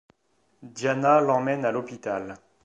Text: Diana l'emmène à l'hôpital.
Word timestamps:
Diana 0.63 1.21
l'emmène 1.21 1.63
à 1.63 1.71
l'hôpital. 1.71 2.35